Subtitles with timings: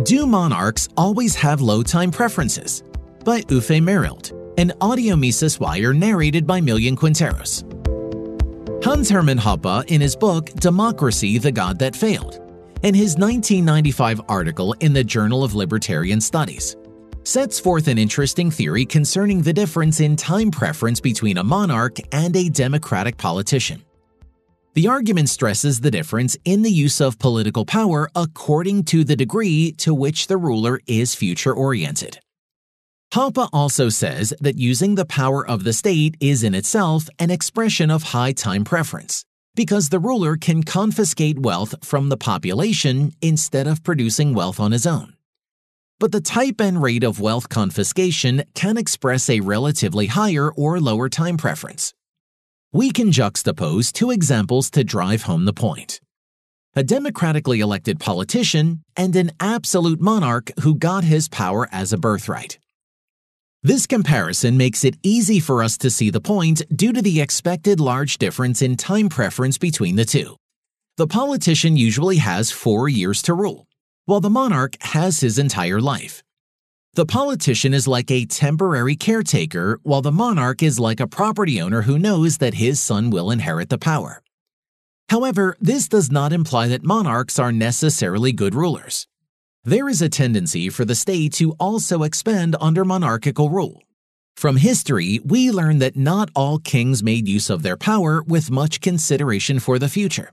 [0.00, 2.82] Do monarchs always have low time preferences?
[3.26, 7.62] By Uffe Merrild, an audio Mises wire narrated by Millian Quinteros.
[8.82, 12.36] Hans Hermann Hoppe, in his book Democracy The God That Failed,
[12.82, 16.74] and his 1995 article in the Journal of Libertarian Studies,
[17.24, 22.34] sets forth an interesting theory concerning the difference in time preference between a monarch and
[22.34, 23.84] a democratic politician.
[24.74, 29.72] The argument stresses the difference in the use of political power according to the degree
[29.72, 32.20] to which the ruler is future oriented.
[33.12, 37.90] Hoppe also says that using the power of the state is in itself an expression
[37.90, 43.84] of high time preference, because the ruler can confiscate wealth from the population instead of
[43.84, 45.12] producing wealth on his own.
[46.00, 51.10] But the type and rate of wealth confiscation can express a relatively higher or lower
[51.10, 51.92] time preference.
[52.74, 56.00] We can juxtapose two examples to drive home the point
[56.74, 62.58] a democratically elected politician and an absolute monarch who got his power as a birthright.
[63.62, 67.78] This comparison makes it easy for us to see the point due to the expected
[67.78, 70.36] large difference in time preference between the two.
[70.96, 73.66] The politician usually has four years to rule,
[74.06, 76.22] while the monarch has his entire life.
[76.94, 81.82] The politician is like a temporary caretaker, while the monarch is like a property owner
[81.82, 84.22] who knows that his son will inherit the power.
[85.08, 89.06] However, this does not imply that monarchs are necessarily good rulers.
[89.64, 93.82] There is a tendency for the state to also expand under monarchical rule.
[94.36, 98.82] From history, we learn that not all kings made use of their power with much
[98.82, 100.32] consideration for the future.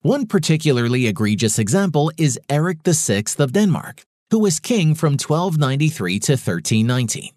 [0.00, 6.32] One particularly egregious example is Erik VI of Denmark, who was king from 1293 to
[6.32, 7.34] 1390.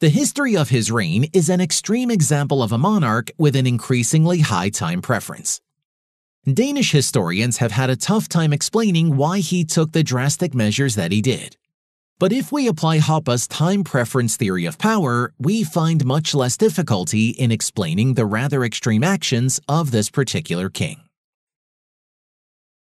[0.00, 4.40] The history of his reign is an extreme example of a monarch with an increasingly
[4.40, 5.60] high time preference.
[6.50, 11.12] Danish historians have had a tough time explaining why he took the drastic measures that
[11.12, 11.58] he did.
[12.18, 17.30] But if we apply Hoppe's time preference theory of power, we find much less difficulty
[17.30, 21.02] in explaining the rather extreme actions of this particular king.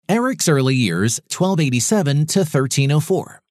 [0.09, 3.41] Eric's early years, 1287 to 1304.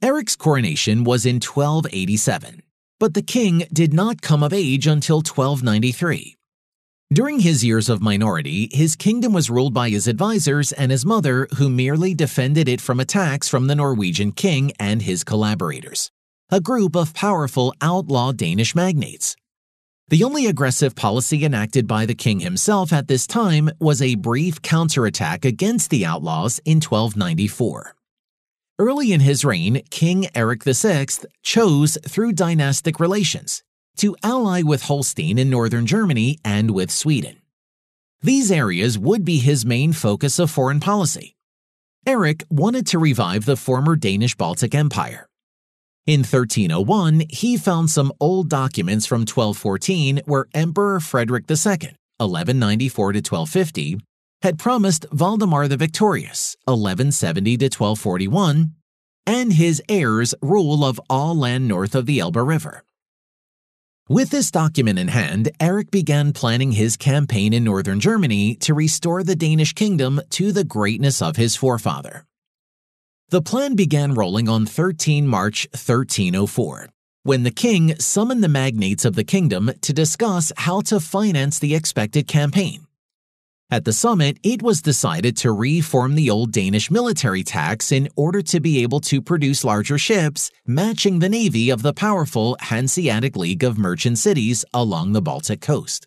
[0.00, 2.62] Eric's coronation was in 1287,
[3.00, 6.36] but the king did not come of age until 1293.
[7.12, 11.48] During his years of minority, his kingdom was ruled by his advisors and his mother,
[11.56, 16.12] who merely defended it from attacks from the Norwegian king and his collaborators,
[16.50, 19.34] a group of powerful outlaw Danish magnates.
[20.08, 24.62] The only aggressive policy enacted by the king himself at this time was a brief
[24.62, 27.96] counterattack against the outlaws in 1294.
[28.78, 31.06] Early in his reign, King Eric VI
[31.42, 33.64] chose, through dynastic relations,
[33.96, 37.38] to ally with Holstein in northern Germany and with Sweden.
[38.22, 41.34] These areas would be his main focus of foreign policy.
[42.06, 45.26] Eric wanted to revive the former Danish Baltic Empire.
[46.06, 53.18] In 1301, he found some old documents from 1214 where Emperor Frederick II, 1194 to
[53.18, 54.00] 1250,
[54.42, 58.72] had promised Valdemar the Victorious, 1170 to 1241,
[59.26, 62.84] and his heirs rule of all land north of the Elbe River.
[64.08, 69.24] With this document in hand, Eric began planning his campaign in northern Germany to restore
[69.24, 72.24] the Danish kingdom to the greatness of his forefather.
[73.28, 76.90] The plan began rolling on 13 March 1304,
[77.24, 81.74] when the king summoned the magnates of the kingdom to discuss how to finance the
[81.74, 82.86] expected campaign.
[83.68, 88.42] At the summit, it was decided to reform the old Danish military tax in order
[88.42, 93.64] to be able to produce larger ships, matching the navy of the powerful Hanseatic League
[93.64, 96.06] of Merchant Cities along the Baltic coast.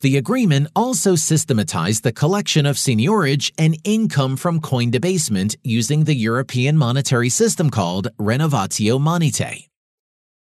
[0.00, 6.14] The agreement also systematized the collection of seigniorage and income from coin debasement using the
[6.14, 9.66] European monetary system called Renovatio Monetae.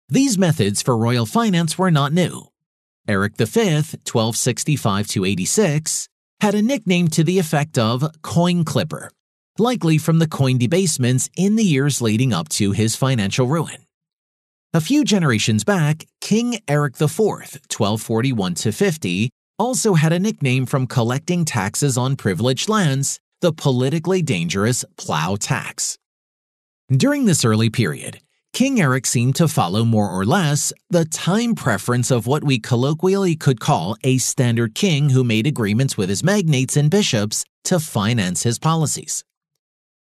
[0.08, 2.46] These methods for royal finance were not new.
[3.08, 6.08] Eric V, 1265 86,
[6.40, 9.10] had a nickname to the effect of coin clipper,
[9.58, 13.78] likely from the coin debasements in the years leading up to his financial ruin.
[14.74, 19.28] A few generations back, King Eric IV, 1241 50,
[19.58, 25.98] also had a nickname from collecting taxes on privileged lands, the politically dangerous plough tax.
[26.90, 28.20] During this early period,
[28.54, 33.36] King Eric seemed to follow more or less the time preference of what we colloquially
[33.36, 38.44] could call a standard king who made agreements with his magnates and bishops to finance
[38.44, 39.22] his policies.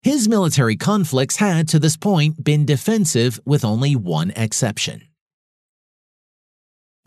[0.06, 5.02] His military conflicts had, to this point, been defensive with only one exception.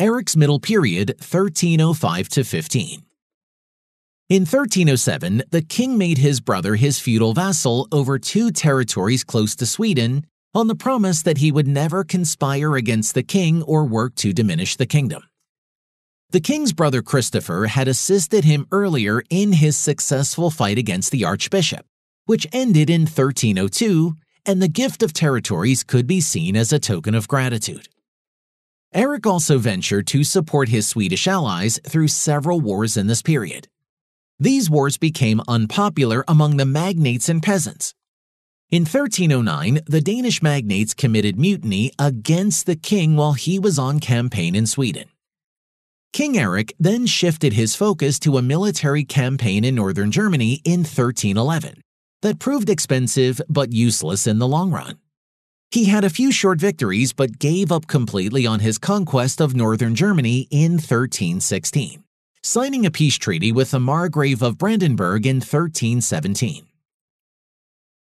[0.00, 3.02] Eric's middle period, 1305 to 15.
[4.30, 9.64] In 1307, the king made his brother his feudal vassal over two territories close to
[9.64, 14.32] Sweden on the promise that he would never conspire against the king or work to
[14.32, 15.22] diminish the kingdom.
[16.30, 21.86] The king's brother Christopher had assisted him earlier in his successful fight against the archbishop,
[22.28, 24.14] which ended in 1302,
[24.44, 27.88] and the gift of territories could be seen as a token of gratitude.
[28.92, 33.66] Eric also ventured to support his Swedish allies through several wars in this period.
[34.38, 37.94] These wars became unpopular among the magnates and peasants.
[38.70, 44.54] In 1309, the Danish magnates committed mutiny against the king while he was on campaign
[44.54, 45.08] in Sweden.
[46.12, 51.80] King Eric then shifted his focus to a military campaign in northern Germany in 1311
[52.22, 54.98] that proved expensive but useless in the long run.
[55.70, 59.94] He had a few short victories but gave up completely on his conquest of northern
[59.94, 62.04] Germany in 1316
[62.42, 66.66] signing a peace treaty with the Margrave of Brandenburg in 1317.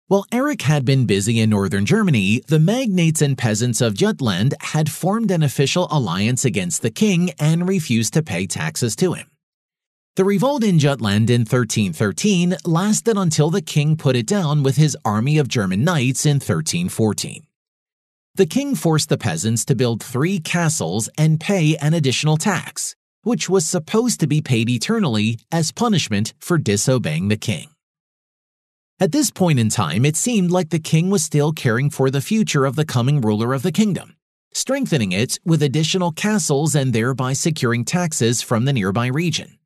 [0.06, 4.90] While Erik had been busy in northern Germany, the magnates and peasants of Jutland had
[4.90, 9.29] formed an official alliance against the king and refused to pay taxes to him.
[10.16, 14.96] The revolt in Jutland in 1313 lasted until the king put it down with his
[15.04, 17.46] army of German knights in 1314.
[18.34, 23.48] The king forced the peasants to build three castles and pay an additional tax, which
[23.48, 27.68] was supposed to be paid eternally as punishment for disobeying the king.
[28.98, 32.20] At this point in time, it seemed like the king was still caring for the
[32.20, 34.16] future of the coming ruler of the kingdom,
[34.52, 39.56] strengthening it with additional castles and thereby securing taxes from the nearby region.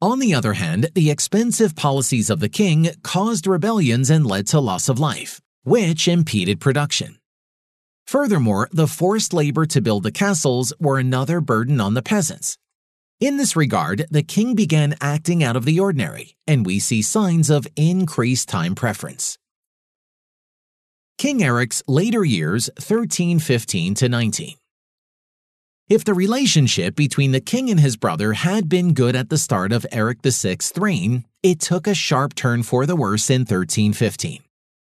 [0.00, 4.60] On the other hand, the expensive policies of the king caused rebellions and led to
[4.60, 7.18] loss of life, which impeded production.
[8.06, 12.56] Furthermore, the forced labor to build the castles were another burden on the peasants,
[13.20, 17.50] in this regard, the king began acting out of the ordinary, and we see signs
[17.50, 19.38] of increased time preference.
[21.18, 24.54] King Eric's later years 1315 to 19.
[25.88, 29.72] If the relationship between the king and his brother had been good at the start
[29.72, 34.42] of Eric VI's reign, it took a sharp turn for the worse in 1315,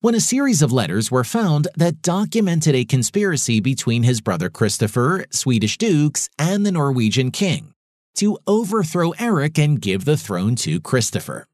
[0.00, 5.26] when a series of letters were found that documented a conspiracy between his brother Christopher,
[5.30, 7.74] Swedish dukes, and the Norwegian king
[8.14, 11.46] to overthrow Eric and give the throne to Christopher.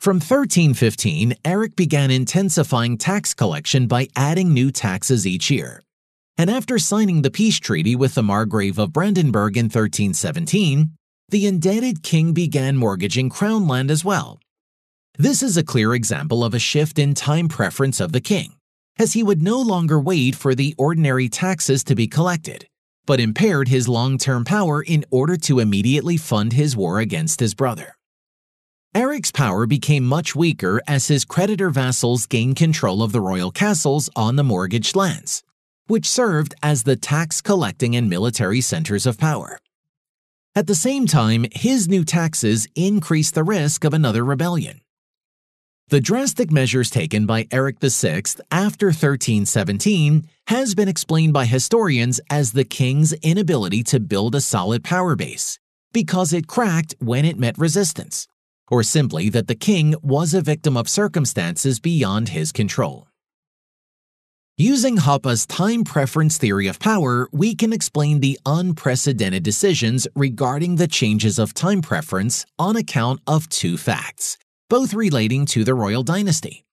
[0.00, 5.84] From 1315, Eric began intensifying tax collection by adding new taxes each year.
[6.36, 10.92] And after signing the peace treaty with the Margrave of Brandenburg in 1317,
[11.28, 14.40] the indebted king began mortgaging crown land as well.
[15.18, 18.54] This is a clear example of a shift in time preference of the king,
[18.98, 22.66] as he would no longer wait for the ordinary taxes to be collected
[23.06, 27.54] but impaired his long term power in order to immediately fund his war against his
[27.54, 27.96] brother.
[28.94, 34.10] Eric's power became much weaker as his creditor vassals gained control of the royal castles
[34.14, 35.42] on the mortgaged lands,
[35.86, 39.58] which served as the tax collecting and military centers of power.
[40.54, 44.82] At the same time, his new taxes increased the risk of another rebellion.
[45.88, 52.52] The drastic measures taken by Eric VI after 1317 has been explained by historians as
[52.52, 55.58] the king's inability to build a solid power base,
[55.92, 58.26] because it cracked when it met resistance,
[58.70, 63.08] or simply that the king was a victim of circumstances beyond his control.
[64.58, 70.86] Using Hoppe's time preference theory of power, we can explain the unprecedented decisions regarding the
[70.86, 74.38] changes of time preference on account of two facts
[74.72, 76.64] both relating to the royal dynasty.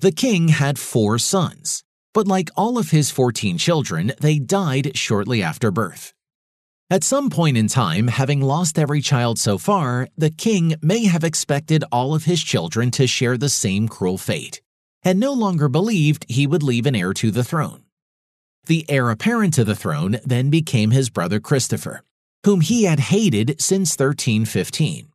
[0.00, 5.40] The king had four sons, but like all of his 14 children, they died shortly
[5.40, 6.12] after birth.
[6.90, 11.22] At some point in time, having lost every child so far, the king may have
[11.22, 14.60] expected all of his children to share the same cruel fate,
[15.04, 17.82] and no longer believed he would leave an heir to the throne.
[18.66, 22.02] The heir apparent to the throne then became his brother Christopher,
[22.44, 25.08] whom he had hated since 1315.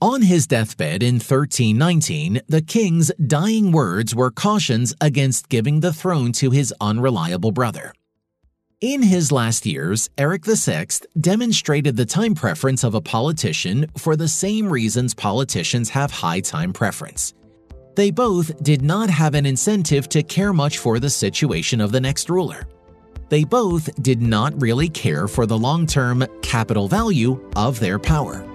[0.00, 6.30] On his deathbed in 1319, the king's dying words were cautions against giving the throne
[6.32, 7.92] to his unreliable brother.
[8.80, 10.86] In his last years, Eric VI
[11.20, 16.72] demonstrated the time preference of a politician for the same reasons politicians have high time
[16.72, 17.34] preference.
[17.98, 22.00] They both did not have an incentive to care much for the situation of the
[22.00, 22.68] next ruler.
[23.28, 28.46] They both did not really care for the long term capital value of their power.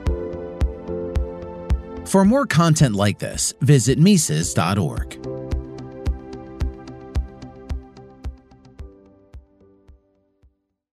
[2.06, 5.33] For more content like this, visit Mises.org.